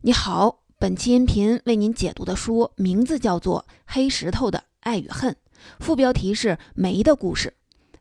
[0.00, 5.32] 你好，本期音频为您解读的书名字叫做《黑石头的爱与恨》，
[5.80, 7.48] 副标题是《煤的故事》。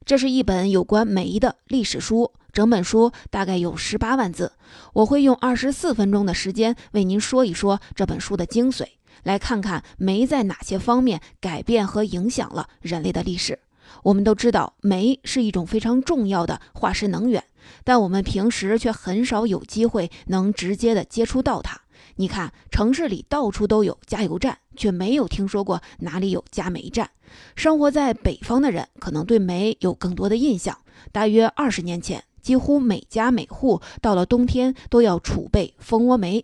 [0.06, 4.52] 这是一本有关煤的历史书，整本书大概有十八万字。
[4.94, 8.86] 我会用二十四分钟的时间为您说一说这本书的精髓，
[9.24, 13.58] 来看看煤在哪些方面改变和影响了人类的历史。
[14.04, 17.44] 我们都知道，煤是一种非常重要的化石能源，
[17.84, 21.82] 但我们平时却很少有机会能直接的接触到它。
[22.20, 27.10] 你看，城市里到处都有加油站，却没有听说过哪里有加煤站。
[27.56, 30.76] 生活在北方的人可能对煤有更多的印象。
[31.12, 36.44] 大约二十年前，几乎每家每户到了冬天都要储备蜂窝煤，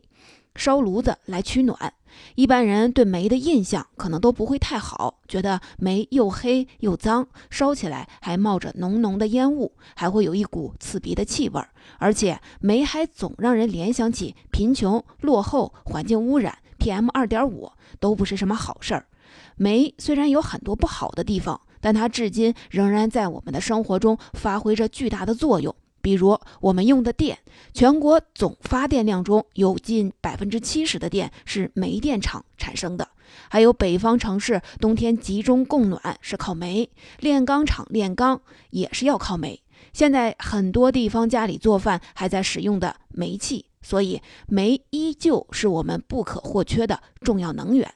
[0.55, 1.93] 烧炉子来取暖。
[2.35, 11.61] 一般人对煤的印象可能都不会太好，觉得煤又黑又脏，烧起来还冒着浓浓的烟雾，还会有一股刺鼻的气味。
[11.97, 19.07] 而且煤还总让人联想起贫穷、落后、环境污染、PM 二点五，都不是什么好事儿。
[19.55, 25.75] 煤虽然有很多不好的地方，但它至今仍然在我们的生活中发挥着巨大的作用。
[26.03, 27.39] 比如我们用的电，
[27.73, 33.07] 全国总发电量中有近百分之七十的电是煤电厂产生的。
[33.49, 36.89] 还有北方城市冬天集中供暖是靠煤，
[37.21, 39.63] 炼钢厂炼钢也是要靠煤。
[39.93, 47.89] 现在很多地方家里做饭还在使用的煤气，所以煤依旧是我们不可或缺的重要能源。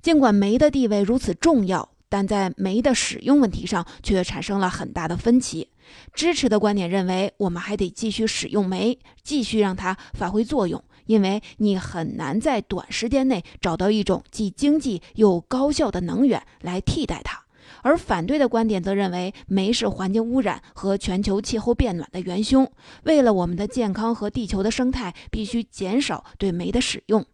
[0.00, 5.68] 尽管煤的地位如此重要，但在煤的使用问题上却产生了很大的分歧。
[6.14, 17.42] 支持的观点认为，我们还得继续使用煤，继续让它发挥作用，因为你很难在短时间内找到一种既经济又高效的能源来替代它。
[17.84, 22.70] 而反对的观点则认为，煤是环境污染和全球气候变暖的元凶，
[23.04, 27.24] 为了我们的健康和地球的生态，必须减少对煤的使用。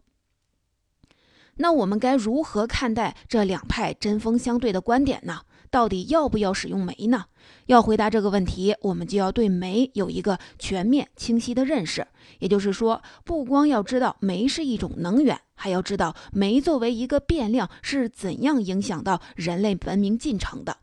[1.56, 5.40] 那我们该如何看待这两派针锋相对的观点呢？
[5.70, 7.26] 到底要不要使用煤呢？
[7.66, 12.06] 要回答这个问题，我们就要对煤有一个全面清晰的认识。
[12.38, 20.76] 也就是说，不光要知道煤是一种能源，还要知道煤作为一个变量是怎样影响到人类文明进程的。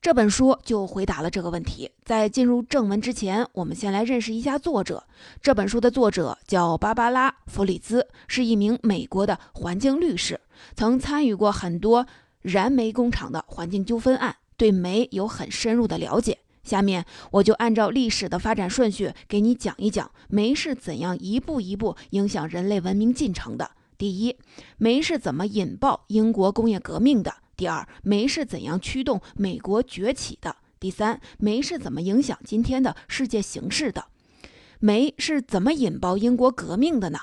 [0.00, 1.90] 这本书就回答了这个问题。
[2.04, 5.02] 在进入正文之前，我们先来认识一下作者。
[5.40, 10.38] 这本书的作者叫芭芭拉·弗里兹，是一名美国的环境律师，
[10.74, 12.06] 曾参与过很多。
[12.44, 16.40] 燃煤工厂的环境纠纷案，对煤有很深入的了解。
[16.62, 23.70] 下面我就按照历史的发展顺序给你讲一讲煤是怎样一步一步影响人类文明进程的。
[23.96, 24.36] 第一，
[24.76, 27.34] 煤是怎么引爆英国工业革命的？
[27.56, 30.56] 第二，煤是怎样驱动美国崛起的？
[30.78, 34.06] 第三，煤是怎么影响今天的世界形势的？
[34.80, 37.20] 煤是怎么引爆英国革命的呢？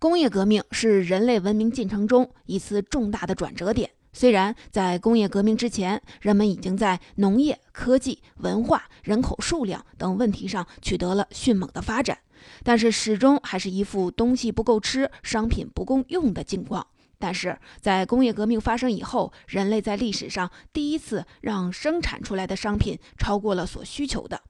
[0.00, 3.90] 工业革命是人类文明进程中一次重大的转折点。
[4.14, 12.16] 虽然在工业革命之前，人们已经在农业、科技、文化、人口数量等问题上取得了迅猛的发展，
[12.64, 16.86] 但是始终还是一副东西不够吃、商品不够用的境况。
[17.18, 24.40] 但是在工业革命发生以后，人类在历史上第一次让生产出来的商品超过了所需求的。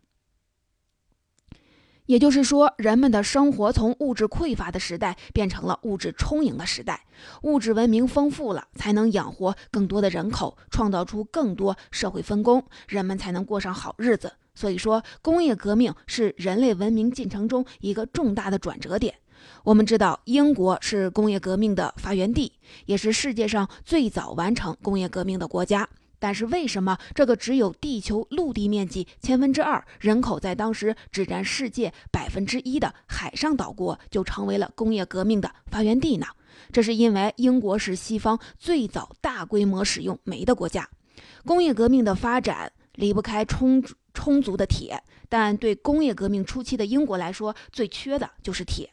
[2.11, 7.05] 也就是说，人们的生活从物质匮乏的时代变成了物质充盈的时代，
[7.43, 14.33] 物质文明丰富了，才能养活更多的人口，创造出更多社会分工，人们才能过上好日子。
[14.57, 19.15] 所以说，工业革命是人类文明进程中一个重大的转折点。
[19.63, 22.53] 我们知道，英国是工业革命的发源地，
[22.87, 25.89] 也是世界上最早完成工业革命的国家。
[26.21, 36.27] 但是为什么这个只有地球陆地面积千分之二、人口在当时只占世界百分之一的海上岛国就成为了工业革命的发源地呢？
[36.71, 40.89] 这是因为英国是西方最早大规模使用煤的国家。
[41.45, 43.83] 工业革命的发展离不开充
[44.13, 48.91] 充足的铁，但对工业革命初期的英国来说，最缺的就是铁。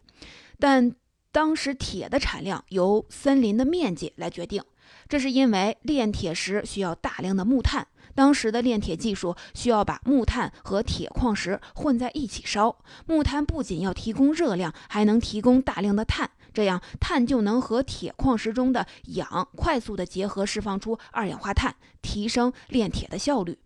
[0.58, 0.96] 但
[1.32, 4.64] 当时铁的产量由森林的面积来决定。
[5.08, 12.76] 这是因为炼铁时需要大量的木炭，当时的炼铁技术需要把木炭和铁矿石混在一起烧。
[13.06, 18.86] 木炭不仅要提供热量，还能提供大量的碳，这样碳就能和铁矿石中的
[19.16, 23.58] 氧快速的结合，释放出二氧化碳，提升炼铁的效率。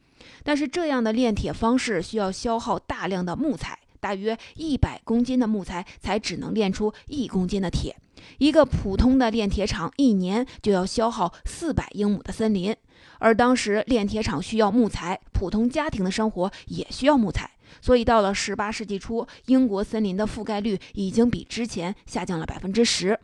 [0.44, 7.96] 但是这样的炼铁方式需要消耗大量的木材，大约一百公斤的木材才只能炼出一公斤的铁。
[8.38, 12.76] 一个普通的炼铁厂一年就要消耗四百英亩的森林，
[13.20, 17.50] 而当时炼铁厂需要木材，普通家庭的生活也需要木材，
[17.82, 23.20] 所以到了十八世纪初，英国森林的覆盖率已经比之前下降了百分之十。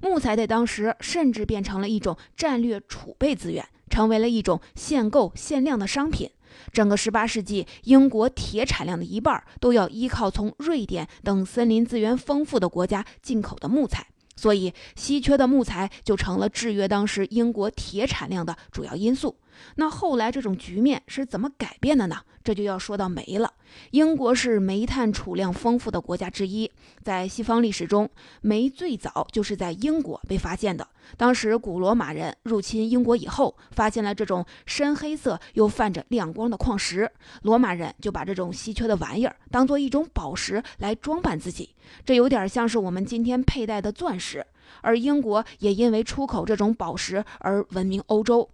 [0.00, 6.28] 木材在当时甚至变成了一种战略储备资源，成为了一种限购限量的商品。
[6.72, 14.06] 整个十八世纪，英国铁产量的一半都要依靠从瑞典等森林资源丰富的国家进口的木材，
[14.36, 19.36] 所以稀缺的木材就成了制约当时英国铁产量的主要因素。
[19.76, 22.16] 那后来这种局面是怎么改变的呢？
[22.42, 23.52] 这就要说到煤了。
[23.90, 26.70] 英国是煤炭储量丰富的国家之一，
[27.02, 28.08] 在西方历史中，
[28.40, 30.86] 煤最早就是在英国被发现的。
[31.16, 37.10] 当时古罗马人入侵英国以后，发现了这种深黑色又泛着亮光的矿石，
[37.42, 41.74] 罗马人就把这种稀缺的玩意儿当做一种宝石来装扮自己，
[42.04, 44.44] 这有点像是我们今天佩戴的钻石。
[44.82, 48.48] 而英国也因为出口这种宝石而闻名欧洲。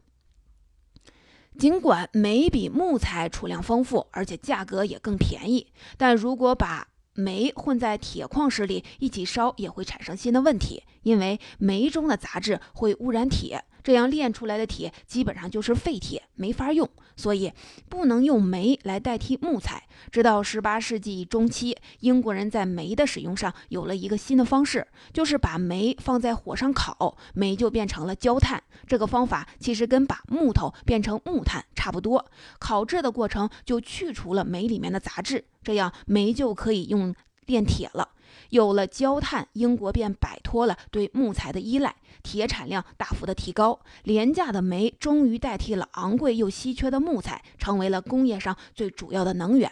[1.59, 5.67] 尽管煤比木材储量丰富，而且价格也更便宜，
[5.97, 13.65] 但如果把煤混在铁矿石里一起烧，也会产生新的问题，因为煤中的杂质会污染铁。
[13.87, 17.53] 这样炼出来的铁基本上就是废铁，没法用，所以
[17.89, 19.85] 不能用煤来代替木材。
[20.11, 28.61] 直到十八世纪中期，英国人在煤的使用上有了一个新的方式，就是把煤放在火上烤，煤就变成了焦炭。
[28.89, 32.27] 这个方法其实跟把木头变成木炭差不多，
[32.59, 37.15] 烤制的过程就去除了煤里面的杂质，这样煤就可以用
[37.47, 38.09] 炼铁了。
[38.51, 49.71] 有了焦炭，英国便摆脱了对木材的依赖，铁产量大幅的提高，廉价的煤终于代替了昂贵又稀缺的木材，成为了工业上最主要的能源。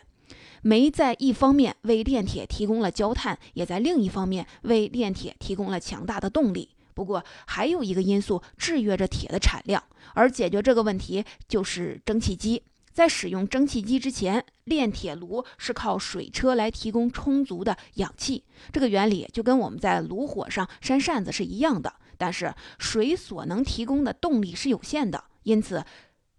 [0.63, 6.71] 煤在一方面为炼铁提供了焦炭，也在另一方面为炼铁提供了强大的动力。
[6.95, 9.83] 不过，还有一个因素制约着铁的产量，
[10.15, 12.63] 而解决这个问题就是蒸汽机。
[12.95, 18.45] 在使用蒸汽机之前，炼铁炉是靠水车来提供充足的氧气。
[18.73, 21.93] 这个原理就跟我们在炉火上扇扇子是一样的。
[22.17, 25.85] 但是水所能提供的动力是有限的，因此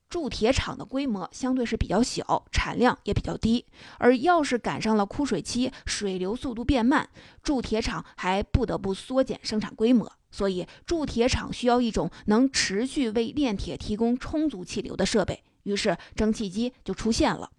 [0.10, 3.66] 铸铁厂的规模相对是比较小，产量也比较低。
[3.98, 7.10] 而要是赶上了枯水期，水流速度变慢，
[7.44, 10.10] 铸铁厂还不得不缩减生产规模。
[10.32, 15.44] 所以铸铁厂需要一种能持续为炼铁提供充足气流的设备。
[15.66, 17.52] 于是蒸汽机就出现了。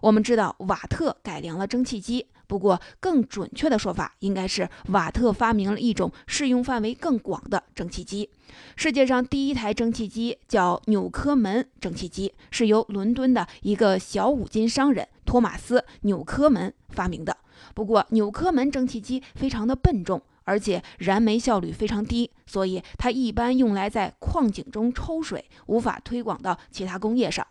[0.00, 8.30] 我们知道瓦特改良了蒸汽机，不过更准确的说法应该是瓦特发明了一种适用范围更广的蒸汽机。
[8.76, 17.36] 世界上第一台蒸汽机叫纽科门蒸汽机，是由伦敦的一个小五金商人托马斯·纽科门发明的。
[17.74, 27.46] 不过纽科门蒸汽机非常的笨重，而且燃煤效率非常低，所以它一般用来在矿井中抽水，无法推广到其他工业上。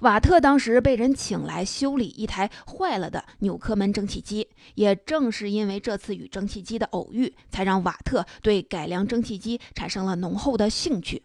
[0.00, 11.24] 瓦特当时被人请来修理一台坏了的纽科门蒸汽机，也正是因为这次与蒸汽机的偶遇，才让瓦特对改良蒸汽机产生了浓厚的兴趣。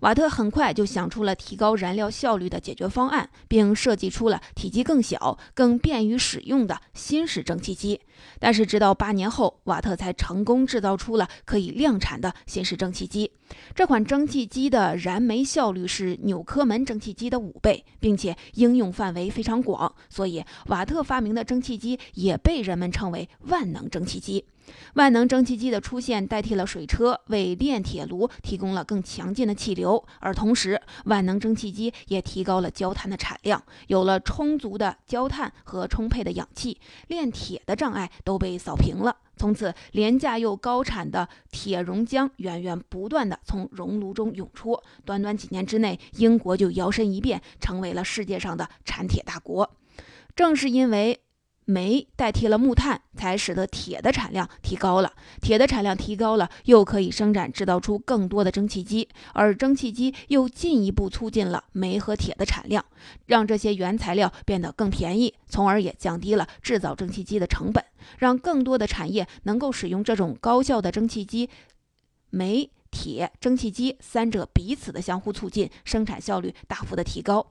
[0.00, 8.02] 瓦特很快就想出了提高燃料效率的解决方案，并设计出了体积更小、更便于使用的新式蒸汽机。
[8.38, 13.30] 但是，直到八年后，瓦特才成功制造出了可以量产的新式蒸汽机。
[13.74, 24.44] 这款蒸汽机的燃煤效率是纽科门蒸汽机的五倍，并且应用范围非常广，所以瓦特发明的蒸汽机也被人们称为万能蒸汽机。
[24.94, 33.60] 万能蒸汽机的出现代替了水车，为炼铁炉提供了更强劲的气流，而同时，万能蒸汽机也提高了焦炭的产量。
[33.88, 36.78] 有了充足的焦炭和充沛的氧气，
[37.08, 39.16] 炼铁的障碍都被扫平了。
[39.36, 44.78] 从此，廉价又高产的铁熔浆源源不断地从熔炉中涌出。
[45.04, 49.76] 短短几年之内，英国就摇身一变，成为了世界上的产铁大国。
[50.34, 51.20] 正是因为。
[51.70, 55.12] 煤代替了木炭，才使得铁的产量提高了。
[55.40, 62.84] 铁的产量提高了，又可以生产制造出更多的蒸汽机，而蒸汽机又进一步促进了煤和铁的产量，
[63.26, 67.84] 让这些原材料变得更便宜，从而也降低了制造蒸汽机的成本，
[68.18, 71.48] 让更多的产业能够使用这种高效的蒸汽机。
[72.30, 72.70] 煤。
[72.92, 77.46] 铁、蒸汽机三者彼此的相互促进，生产效率大幅的提高。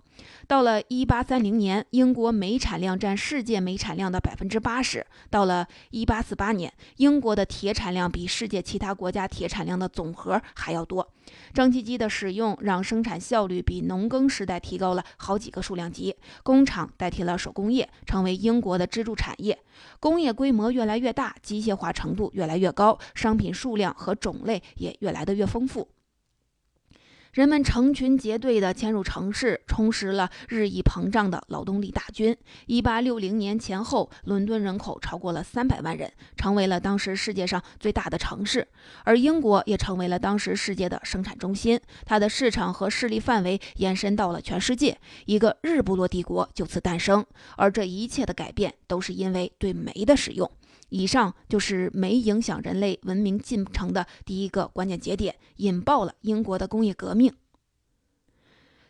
[0.48, 5.06] 到了一八三零年，英国煤产量占世界煤产量的百分之八十。
[5.30, 11.08] 到了一八四八年，英国的铁产量比世界其他国家铁产量的总和还要多。
[11.54, 19.60] 蒸汽机的使用让生产效率比农耕时代提高了好几个数量级，工厂代替了手工业，成为英国的支柱产业。
[20.00, 25.88] 工业规模越来越大，机械化程度越来越高，商品数量和种类也越来的越丰富。
[27.34, 32.36] 人们成群结队地迁入城市，充实了日益膨胀的劳动力大军。
[32.66, 38.68] 一八六零年前后，伦敦人口超过了三百万人，成为了当时世界上最大的城市。
[39.04, 47.24] 而英国也成为了当时世界的生产中心，它的市场和势力范围延伸到了全世界，一个日不落帝国就此诞生。
[47.58, 50.50] 而这一切的改变，都是因为对煤的使用。
[50.90, 57.34] 以上就是煤影响人类文明进程的第一个关键节点，引爆了英国的工业革命。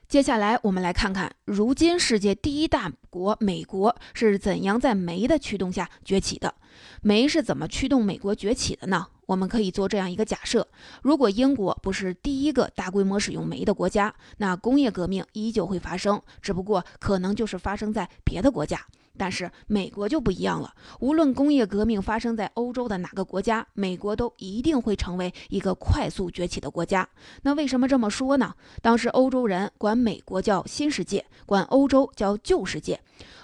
[0.08, 6.56] 接下来，我们来看看如今世界第一大国美国是怎样在煤的驱动下崛起的。
[7.04, 9.06] 煤是怎么驱动美国崛起的呢？
[9.28, 10.68] 我们可以做这样一个假设：
[11.04, 18.84] 如果英国不是第一个大规模使用煤的国家，那工业革命依旧会发生，只不过可能就是发生在别的国家。
[19.20, 27.08] 但是美国就不一样了，无论工业革命发生在欧洲的哪个国家，美国都一定会成为一个快速崛起的国家。
[27.42, 28.56] 那为什么这么说呢？
[28.82, 33.02] 当时欧洲人管美国叫新世界，管欧洲叫旧世界。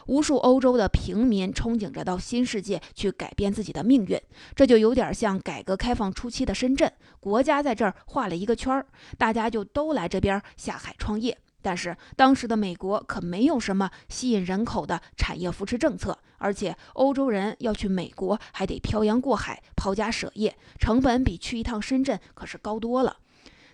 [0.07, 4.17] 无数欧洲的平民憧憬着到新世界去改变自己的命运，
[4.55, 6.89] 这就有点像改革开放初期的深圳，
[7.19, 8.85] 国家在这儿画了一个圈儿，
[9.17, 11.37] 大家就都来这边下海创业。
[11.65, 23.17] 但是当时的美国可没有什么吸引人口的产业扶持政策，而且欧洲人要去美国还得漂洋过海、抛家舍业，成本比去一趟深圳可是高多了。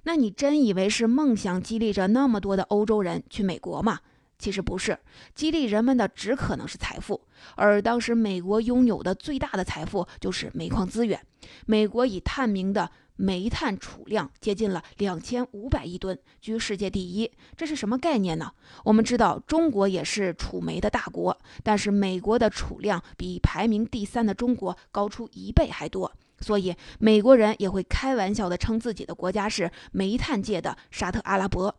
[0.04, 4.00] 那你真以为是梦想激励着那么多的欧洲人去美国吗？
[4.40, 4.98] 其实不是，
[5.36, 7.20] 激励人们的只可能是财富，
[7.56, 11.22] 而当时美国拥有的最大的财富就是煤矿资源。
[11.66, 12.90] 美国以探明的
[13.22, 17.32] 煤炭储量接近了两千五百亿吨，居世界第一。
[17.56, 18.52] 这是什么概念呢？
[18.84, 31.76] 我们知道中国也是储煤的大国，但是美国的储量比排名第三的中国高出一倍还多，所以美国人也会开玩笑的称自己的国家是煤炭界的沙特阿拉伯。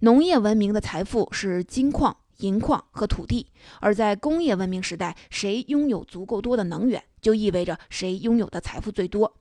[0.00, 3.46] 农业文明的财富是金矿、银矿和土地，
[3.80, 9.38] 而在工业文明时代，谁拥有足够多的能源，就意味着谁拥有的财富最多。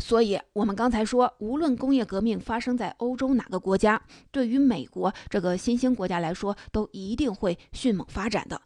[0.00, 4.02] 所以，我们刚才说，无论工业革命发生在欧洲哪个国家，
[4.32, 8.60] 对于美国这个新兴国家来说，都一定会迅猛发展的。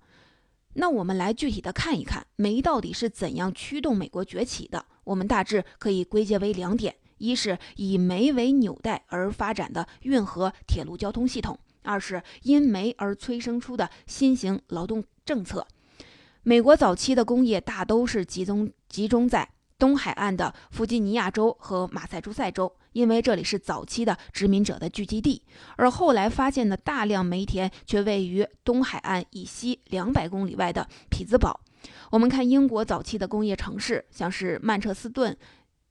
[0.75, 4.87] 那我们来具体的看一看，煤到底是怎样驱动美国崛起的？
[5.03, 6.95] 我们大致可以归结为两点。
[7.19, 15.67] 一是以煤为纽带而发展的运河铁路交通系统，二是因煤而催生出的新型劳动政策。
[16.43, 19.49] 美国早期的工业大都是集中集中在
[19.85, 25.43] 东海岸的弗吉尼亚州和马萨诸塞州，因为这里是早期的殖民者的聚集地。
[25.77, 31.61] 而后来发现的大量煤田却位于东海岸以西两百公里外的匹兹堡。
[32.11, 35.37] 我们看英国早期的工业城市，像是曼彻斯顿。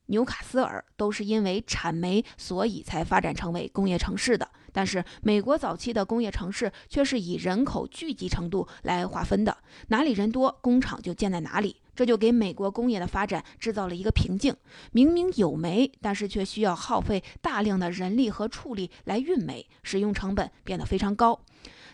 [0.06, 4.50] 纽卡斯尔都是因为产煤，所以才发展成为工业城市的。
[4.72, 11.76] 但是，美国早期的工业城市却是以人口聚集程度来划分的，哪里人多，工厂就建在哪里。
[11.94, 14.54] 这就给美国工业的发展制造了一个瓶颈。
[14.92, 21.40] 明明有煤，但是却需要耗费大量的人力和畜力来运煤，使用成本变得非常高。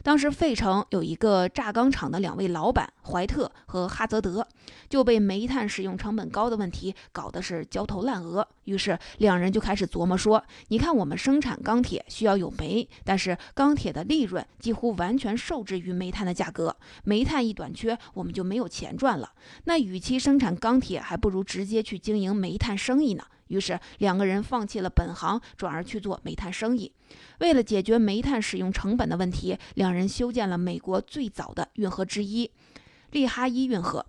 [0.03, 4.47] 当时费城有一个轧钢厂的两位老板怀特和哈泽德，
[4.89, 8.47] 就被煤炭使用成本高的问题搞得是焦头烂额。
[8.65, 16.75] 于是两人就开始琢磨说：“你看，我们生产钢铁需要有煤，但是钢铁的利润几乎完全受制于煤炭的价格。
[17.05, 19.33] 煤炭一短缺，我们就没有钱赚了。
[19.65, 26.93] 那与其生产钢铁，还不如直接去经营煤炭生意呢。”于是两个人放弃了本行，转而去做煤炭生意。
[27.41, 32.51] 为了解决煤炭使用成本的问题，两人修建了美国最早的运河之一——
[33.11, 34.07] 利哈伊运河。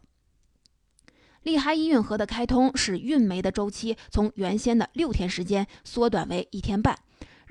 [1.41, 6.95] 利哈伊运河的开通使运煤的周期从原先的六天时间缩短为一天半。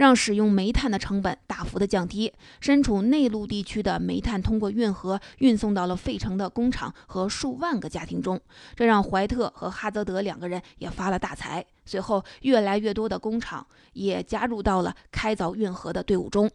[0.01, 8.41] 让使用煤炭的成本大幅的降低，身处内陆地区的煤炭通过运河运送到了费城的工厂和数万个家庭中，
[8.75, 11.63] 这让怀特和哈泽德两个人也发了大财。
[11.85, 16.51] 随后，越来越多的工厂也加入到了开凿运河的队伍中。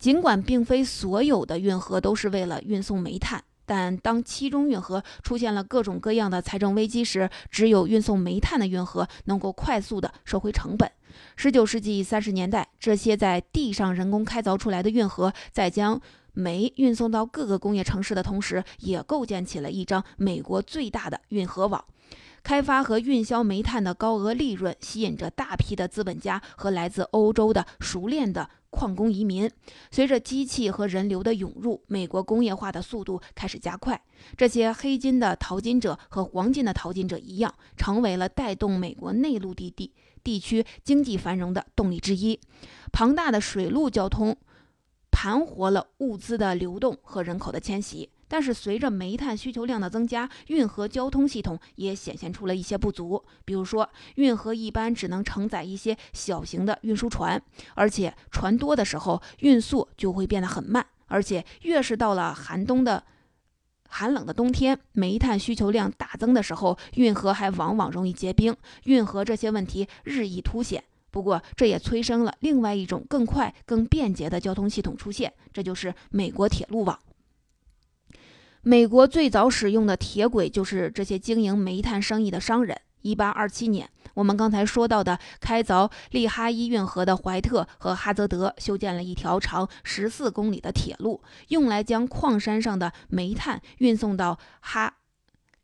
[0.00, 3.44] 尽管并非所有的运河都是为了运送煤炭。
[3.70, 10.90] 但当七中运河出现了各种各样的财政危机时，只有运送煤炭的运河能够快速的收回成本。
[11.36, 16.00] 十九世纪三十年代，这些在地上人工开凿出来的运河，在将
[16.32, 21.84] 煤运送到各个工业城市的同时，也构建起了一张美国最大的运河网。
[22.42, 29.50] 开发和运销煤炭的高额利润吸引着大批的资本家和来自欧洲的熟练的矿工移民。
[29.90, 34.00] 随着机器和人流的涌入，美国工业化的速度开始加快。
[34.36, 42.38] 这些黑金的淘金者和黄金的淘金者一样，成为了带动美国内陆地地地区经济繁荣的动力之一。
[42.92, 44.36] 庞大的水陆交通
[45.10, 48.10] 盘活了物资的流动和人口的迁徙。
[48.32, 53.20] 但是，随着煤炭需求量的增加，运河交通系统也显现出了一些不足。
[53.44, 57.42] 比如说，运河一般只能承载一些小型的运输船，
[57.74, 60.86] 而且船多的时候，运速就会变得很慢。
[61.08, 63.02] 而且，越是到了寒冬的
[63.88, 68.56] 寒冷的冬天，煤炭需求量大增的时候，运河还往往容易结冰。
[68.84, 70.84] 运河这些问题日益凸显。
[71.10, 76.96] 不过，这也催生了另外一种更快、更便捷的交通系统出现，这就是美国铁路网。
[78.62, 82.78] 美国最早使用的铁轨就是这些经营煤炭生意的商人。
[83.00, 94.98] 一八二七年，我们刚才说到的开凿利哈伊运河的怀特和哈泽德修建了一条长十四公里的铁路，用来将矿山上的煤炭运送到哈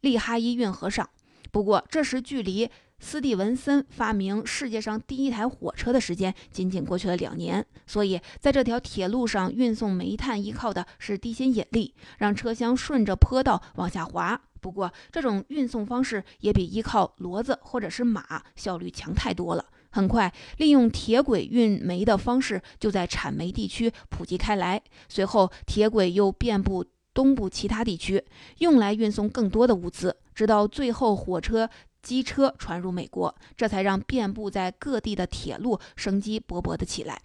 [0.00, 1.10] 利哈伊运河上。
[1.52, 14.40] 不过，这时距离斯蒂文森发明世界上第一台火车的时间仅仅过去了两年，所以在这条铁路上运送煤炭依靠的是地心引力，让车厢顺着坡道往下滑。
[14.60, 19.64] 不过，这种运送方式也比依靠骡子或者是马效率强太多了。
[19.90, 26.84] 很快，利用铁轨运煤的方式就在产煤地区普及开来，随后铁轨又遍布
[27.14, 28.24] 东部其他地区，
[28.58, 31.68] 用来运送更多的物资，直到最后火车。
[32.06, 37.20] 机车传入美国，这才让遍布在各地的铁路生机勃勃的起来。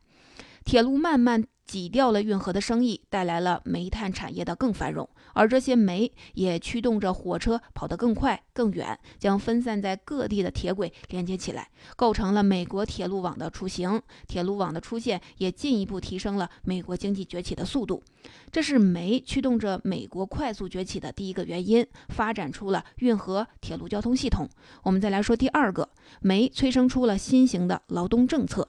[0.65, 5.09] 铁路慢慢挤掉了运河的生意，带来了煤炭产业的更繁荣。
[5.33, 14.01] 而这些煤也驱动着火车跑得更快、更远，将分散在各地的铁轨连接起来，构成了美国铁路网的雏形。
[14.27, 18.03] 铁路网的出现也进一步提升了美国经济崛起的速度。
[18.51, 24.49] 这是煤驱动着美国快速崛起的第一个原因，发展出了运河铁路交通系统。
[24.83, 25.89] 我们再来说第二个，
[26.19, 28.67] 煤催生出了新型的劳动政策。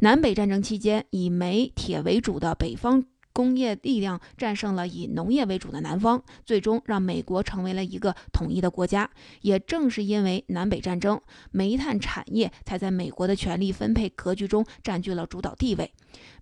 [0.00, 3.04] 南北战争期间，以煤铁为主的北方。
[3.30, 9.08] 工业力量战胜了以农业为主的南方，最终让美国成为了一个统一的国家。
[9.42, 11.20] 也正是因为南北战争，
[11.52, 15.92] 煤炭产业才在美国的权力分配格局中占据了主导地位。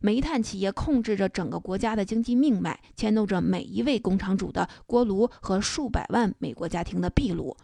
[0.00, 7.54] 煤炭企业控制着整个国家的经济命脉，牵动着每一位工厂主的锅炉和数百万美国家庭的壁炉。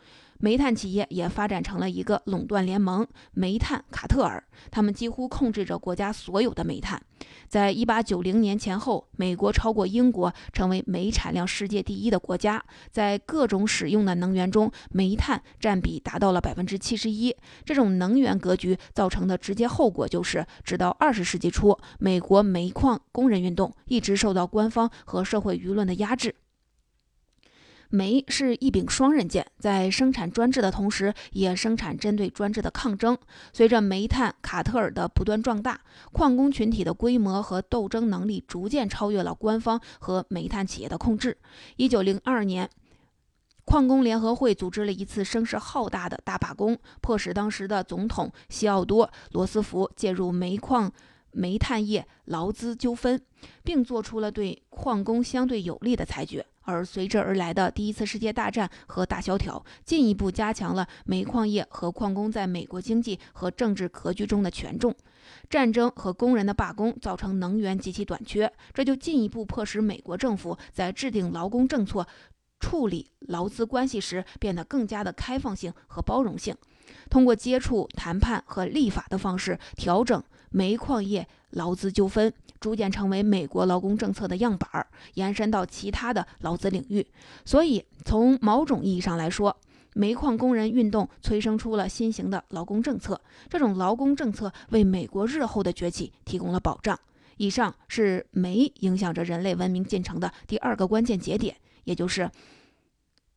[0.45, 7.01] 煤炭企业也发展成了一个垄断联盟——煤炭卡特尔，他们几乎控制着国家所有的煤炭。
[7.47, 12.61] 在一八九零年前后，美国超过英国，成为煤产量世界第一的国家。
[12.91, 17.33] 在各种使用的能源中，煤炭占比达到了百分之七十一。
[17.65, 26.35] 这种能源格局造成的直接后果就是，直到二十世纪初，美国煤矿工人运动一直受到官方和社会舆论的压制。
[27.95, 33.19] 煤是一柄双刃剑，在生产专制的同时，也生产针对专制的抗争。
[33.53, 35.79] 随着煤炭卡特尔的不断壮大，
[36.11, 41.37] 矿工群体的规模和斗争能力逐渐超越了官方和煤炭企业的控制。
[41.77, 42.71] 一九零二年，
[43.67, 50.91] 矿工联合会组织了一次声势浩大的大罢工，迫使当时的总统西奥多·罗斯福介入煤矿、
[51.31, 53.21] 煤炭业劳资纠纷，
[53.63, 56.47] 并做出了对矿工相对有利的裁决。
[56.63, 64.95] 而随之而来的第一次世界大战和大萧条，进一步加强了煤矿业和矿工在美国经济和政治格局中的权重。
[65.49, 72.07] 战争和工人的罢工造成能源极其短缺，这就进一步迫使美国政府在制定劳工政策、
[72.61, 76.55] 处理劳资关系时变得更加的开放性和包容性，
[77.09, 80.23] 通过接触、谈判和立法的方式调整
[80.53, 82.33] 煤矿业劳资纠纷。
[82.61, 87.05] 逐渐成为美国劳工政策的样板儿，延伸到其他的劳资领域。
[87.45, 89.57] 所以，从某种意义上来说，
[89.95, 93.21] 煤矿工人运动催生出了新型的劳工政策。
[93.49, 96.97] 这种劳工政策为美国日后的崛起提供了保障。
[97.37, 102.31] 以上是煤影响着人类文明进程的第二个关键节点，也就是。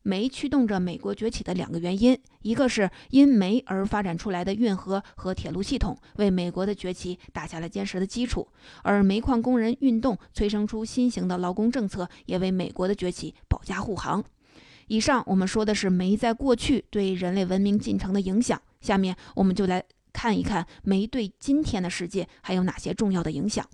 [0.06, 8.46] 煤驱动着美国崛起的两个原因，一个是因煤而发展出来的运河和铁路系统，为美国的崛起打下了坚实的基础；
[8.84, 14.24] 而煤矿工人运动催生出新型的劳工政策，也为美国的崛起保驾护航。
[14.86, 23.68] 以上我们说的是煤在过去对人类文明进程的影响，下面我们就来看一看煤对今天的世界还有哪些重要的影响。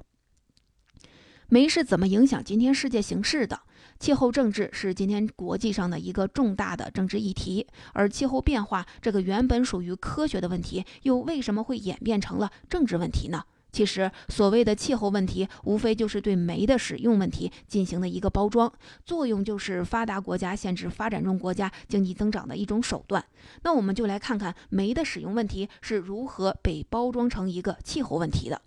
[1.51, 3.61] 煤是怎么影响今天世界形势的？
[4.03, 13.45] 气候政治是今天国际上的一个重大的政治议题，而气候变化这个原本属于科学的问题，又为什么会演变成了政治问题呢？
[13.71, 18.73] 其实，所谓的气候问题，无非就是对煤的使用问题进行的一个包装，
[19.05, 23.25] 作用就是发达国家限制发展中国家经济增长的一种手段。
[23.63, 28.61] 那我们就来看看煤的使用问题是如何被包装成一个气候问题的。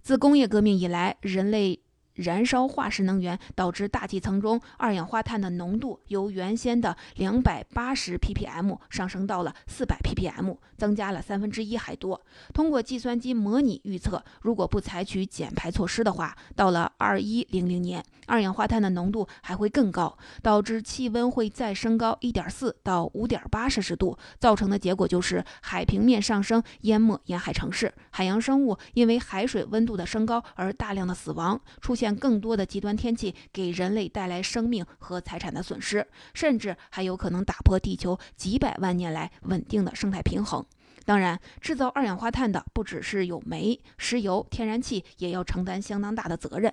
[0.00, 1.80] 自工业革命以来，人类。
[2.20, 12.20] 燃烧化石能源导致大气层中二氧化碳的浓度由原先的两百八十 ppm 上升到了四百 ppm，增加了三分之一还多。
[12.52, 24.18] 通过计算机模拟预测，如果不采取减排措施的话，到了二一零零年，二氧化碳的浓度还会更高，导致气温会再升高一点四到五点八摄氏度。
[24.38, 32.09] 造成的结果就是海平面上升，淹没沿海城市，海洋生物因为海水温度的升高而大量的死亡，出现。
[32.14, 40.64] 更多的极端天气给人类带来生命和财产的损失，甚至还有可能打破地球几百万年来稳定的生态平衡。
[41.06, 46.72] 当然，制造二氧化碳的不只是有煤、石油、天然气，也要承担相当大的责任。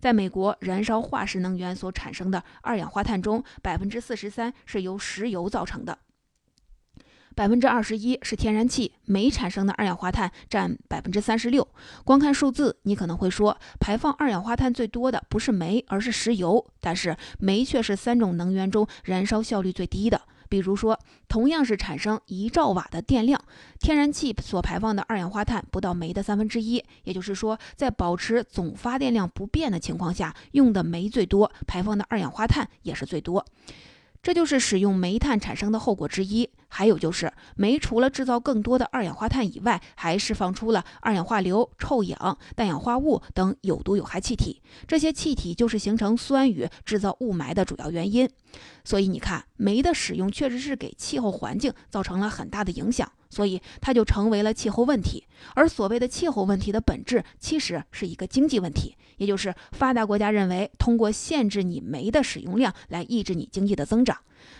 [0.00, 5.98] 在美国，燃烧化石能源所产生的二氧化碳中，百分之四十三是由石油造成的。
[7.36, 11.68] 百分之二十一是天然气，煤产生的二氧化碳占百分之三十六。
[12.02, 16.66] 光看数字，你可能会说，排放二氧化碳最多的不是煤，而是石油。
[16.80, 20.18] 但是煤却是三种能源中燃烧效率最低的。
[20.48, 23.38] 比如说，同样是产生一兆瓦的电量，
[23.78, 26.82] 天然气所排放的二氧化碳不到煤的三分之一。
[27.04, 33.44] 也就是说，在保持总发电量不变的情况下，用的煤最多，排放的二氧化碳也是最多。
[34.22, 36.48] 这就是使用煤炭产生的后果之一。
[36.68, 44.60] 还有就是，煤除了制造更多的二氧化碳以外，还释放出了二氧化硫、臭氧、氮氧化物等有毒有害气体。
[44.86, 48.28] 这些气体就是形成酸雨、制造雾霾的主要原因。
[48.84, 55.26] 所以你看，煤的使用确实是给气候环境造成了很大的影响，所以它就成为了气候问题。
[55.54, 58.96] 而所谓的气候问题的本质，其实是一个经济问题。
[59.18, 64.18] 也就是发达国家认为通过限制你煤的使用量来抑制你经济的增长。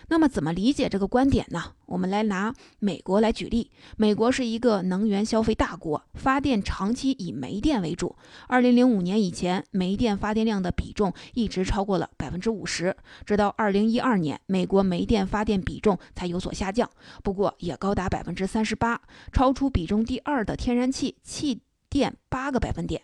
[0.09, 1.73] 那么怎么理解这个观点呢？
[1.85, 3.71] 我们来拿美国来举例。
[3.95, 8.15] 美国是一个能源消费大国，发电长期以煤电为主。
[8.47, 12.95] 二零零五年以前，煤电发电量的比重一直超过了百分之五十，
[13.25, 16.89] 直到二零一二年，美国煤电发电比重才有所下降，
[17.23, 23.01] 不过也高达百分之三十八，超出比重第二的天然气、气电八个百分点。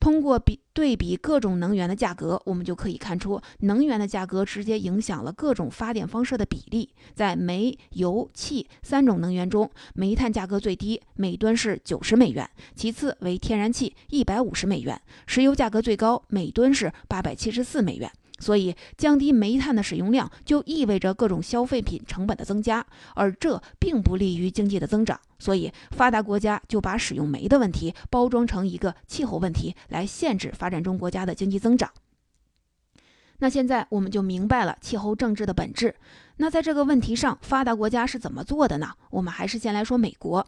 [0.00, 6.88] 通过比对比各种能源的价格，我们就可以看出，能源的价格直接影响了各种发电方式的比例。
[7.14, 18.10] 在煤、油、气三种能源中，煤炭价格最低，每吨是九十美元；其次为天然气，一百五十美元；石油价格最高，每吨是八百七十四美元。
[18.38, 25.20] 所以，降低煤炭的使用量，就意味着各种消费品成本的增加，而这并不利于经济的增长。
[25.38, 31.90] 所以，发达国家就把使用煤的问题包装成一个气候问题，来限制发展中国家的经济增长。
[33.40, 35.94] 那现在我们就明白了气候政治的本质。
[36.40, 38.92] 那在这个问题上，发达国家是怎么做的呢？
[39.10, 40.46] 我们还是先来说美国。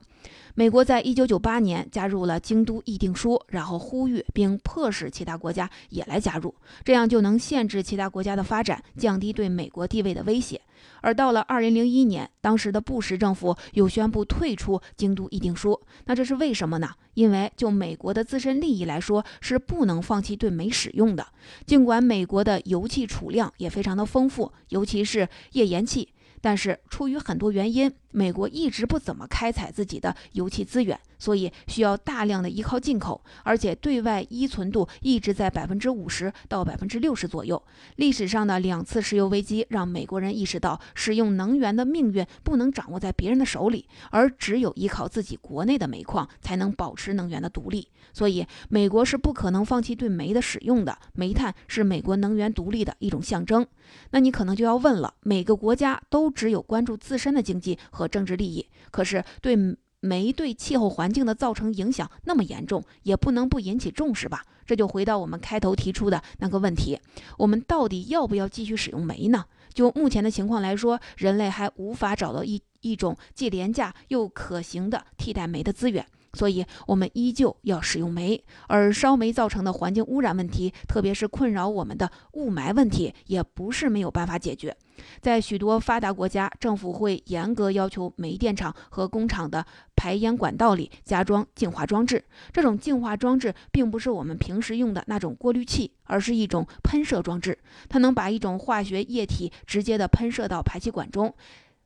[0.54, 10.60] 美国在一九九八年加入了京都议定书，然后呼吁并迫使其他国家也来加入，这样就能限制其他国家的发展，降低对美国地位的威胁。
[11.02, 15.80] 而到了二零零一年，当时的布什政府又宣布退出京都议定书。
[16.04, 16.90] 那这是为什么呢？
[17.14, 21.26] 因为就美国的自身利益来说，是不能放弃对美使用的。
[21.66, 26.08] 尽管美国的油气储量也非常的丰富，尤其是页岩气。
[26.40, 37.62] 但是出于很多原因，美国一直不怎么开采自己的油气资源，所以需要大量的依靠进口，而且对外依存度一直在百分之五十到百分之六十左右。
[37.96, 47.88] 历史上的两次石油危机让美国人意识到，使用能源的命运不能掌握在别人的手里，而只有依靠自己国内的煤矿才能保持能源的独立。
[48.12, 50.98] 所以，美国是不可能放弃对煤的使用的。
[51.12, 53.64] 煤炭是美国能源独立的一种象征。
[54.10, 59.56] 那你可能就要问了：每个国家都只有关注自身的经济和政治利益，可是对
[60.00, 64.44] 煤对气候环境的造成影响那么严重，也不能不引起重视吧？
[64.64, 66.98] 这就回到我们开头提出的那个问题：
[67.36, 69.44] 我们到底要不要继续使用煤呢？
[69.74, 76.06] 就目前的情况来说，人类还无法找到一一种既廉价又可行的替代煤的资源。
[76.32, 78.42] 所以我们依旧要使用煤。
[78.68, 84.76] 而烧煤造成的环境污染问题，特别是困扰我们的雾霾问题，也不是没有办法解决。
[85.20, 89.64] 在许多发达国家，政府会严格要求煤电厂和工厂的
[89.96, 92.22] 排烟管道里加装净化装置。
[92.52, 101.34] 这种净化装置并不是我们平时用的那种过滤器，而是一种喷射装置，它能把一种化学液体直接的喷射到排气管中。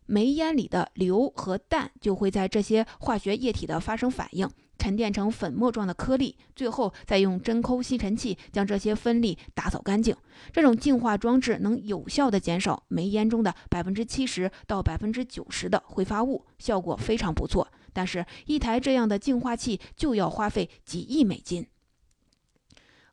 [0.06, 10.14] 煤烟里的硫和氮就会在这些化学液体的发生反应，沉淀成粉末状的颗粒，最后再用真空吸尘器将这些分粒打扫干净。
[10.52, 17.66] 这种净化装置能有效地减少煤烟中的百分之七十到百分之九十的挥发物，效果非常不错。
[17.92, 21.66] 但是，一台这样的净化器就要花费几亿美金。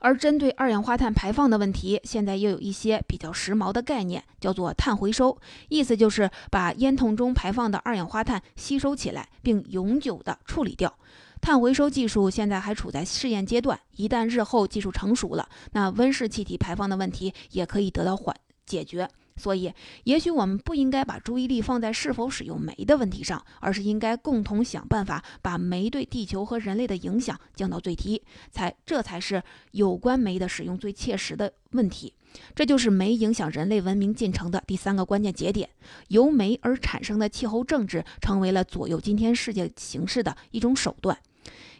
[0.01, 5.37] 而针对二氧化碳排放的问题，现在又有一些比较时髦的概念，叫做碳回收，
[5.69, 10.91] 意思就是把烟囱中排放的二氧化碳吸收起来，并永久的处理掉。
[11.39, 18.35] 碳回收技术现在还处在试验阶段，一旦日后技术成熟了，那温室气体排放的问题也可以得到缓
[18.65, 19.07] 解决。
[19.41, 19.73] 所以，
[20.03, 32.13] 也许我们不应该把注意力放在是否使用煤的问题上，而是应该共同想办法把煤对地球和人类的影响降到最低，才这才是有关煤的使用最切实的问题。
[32.53, 35.67] 这就是煤影响人类文明进程的第三个关键节点。
[36.09, 41.17] 由煤而产生的气候政治，成为了左右今天世界形势的一种手段。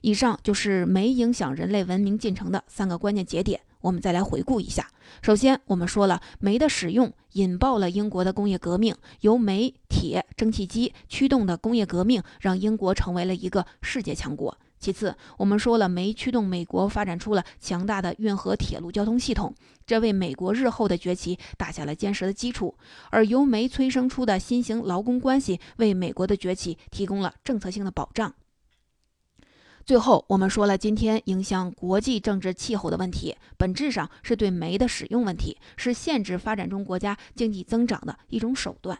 [0.02, 3.62] 以上就是煤影响人类文明进程的三个关键节点。
[3.82, 4.88] 我们再来回顾一下。
[5.22, 14.58] 首先，我们说了煤的使用引爆了英国的工业革命，由煤、铁、蒸汽机驱动的工业革命让英国成为了一个世界强国。
[14.80, 19.54] 其次，我们说了煤驱动美国发展出了强大的运河铁路交通系统，
[19.86, 22.74] 这为美国日后的崛起打下了坚实的基础。
[23.12, 28.34] 而由煤催生出的新型劳工关系为美国的崛起提供了政策性的保障。
[29.92, 38.98] 最后，我们说了，今天影响国际政治气候的问题，本质上是对煤的使用问题，是限制发展中国家经济增长的一种手段。